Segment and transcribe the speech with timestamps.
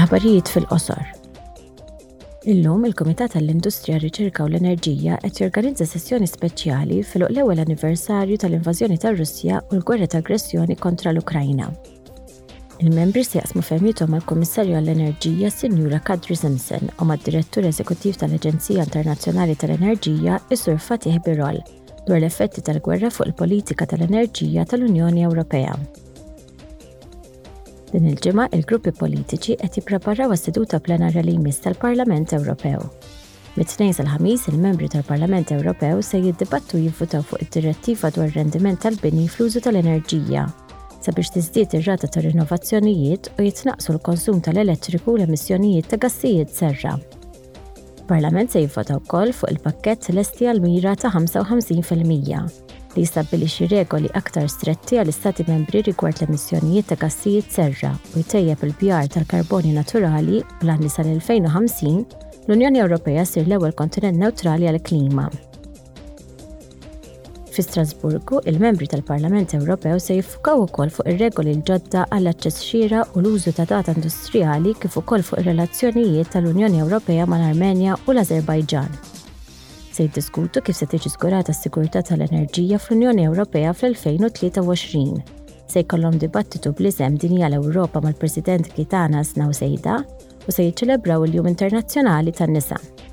[0.00, 1.04] ħafna fil-qosor.
[2.46, 9.78] Illum il-Komitat tal-Industrija, Riċerka u l-Enerġija qed jorganizza sessjoni speċjali fil-ewwel anniversarju tal-invażjoni tar-Russja u
[9.80, 11.68] l-gwerra ta' aggressjoni kontra l-Ukrajna.
[12.84, 20.38] Il-membri se jaqsmu fermitom mal-Kummissarju għall-Enerġija Sinjura Kadri Simpson u mad-Direttur Eżekuttiv tal-Aġenzija Internazzjonali tal-Enerġija
[20.52, 21.58] is-Sur Fatih Birol
[22.06, 25.74] dwar l-effetti tal-gwerra fuq il-politika tal-enerġija tal-Unjoni Ewropea.
[27.96, 32.82] Din il-ġimgħa il-gruppi politiċi qed jippreparaw is seduta plenarja li jmiss tal-Parlament Ewropew.
[33.56, 40.44] Mit-tnejn sal-ħamis il-membri tal-Parlament Ewropew se jiddibattu jivvutaw fuq id-direttiva dwar rendiment tal-bini fl-użu tal-enerġija
[41.06, 46.98] sabiex tiżdied ir-rata tar rinnovazzjonijiet u jitnaqsu l-konsum tal-elettriku u l-emissjonijiet ta' gassijiet serra.
[48.10, 54.48] Parlament se jivvota wkoll fuq il-pakkett l-esti l mira ta' 55 li jistabbilixi regoli aktar
[54.50, 60.80] stretti għall istati membri rigward l-emissjonijiet ta' gassijiet serra u jtejjeb il-bjar tal-karboni naturali plan
[60.82, 65.26] li sal-2050 l-Unjoni Ewropea sir l-ewwel kontinent neutrali għall klima.
[67.56, 73.22] Fi Strasburgu, il-membri tal-Parlament Ewropew se jiffukaw ukoll fuq ir-regoli l-ġodda għall aċċess xira u
[73.24, 79.14] l-użu ta' data industrijali kif ukoll fuq ir-relazzjonijiet tal-Unjoni Ewropea mal-Armenja u l-Azerbajġan
[79.96, 85.00] se jiddiskutu kif se tiġi żgurata s-sigurtà tal-enerġija fl-Unjoni Ewropea fl-2023.
[85.72, 90.02] Se jkollhom dibattitu bl-iżem dinja l-Ewropa mal-President Kitana Snaw Sejda
[90.46, 93.05] u se jiċċelebraw il-Jum Internazzjonali tan-Nisa.